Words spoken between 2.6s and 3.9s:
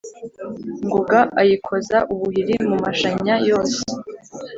mu mashanya yose